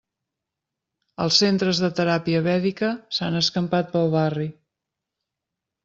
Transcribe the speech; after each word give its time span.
Els 1.25 1.37
centres 1.43 1.83
de 1.85 1.91
teràpia 2.01 2.41
vèdica 2.49 2.91
s'han 3.19 3.41
escampat 3.45 3.93
pel 3.97 4.13
barri. 4.21 4.53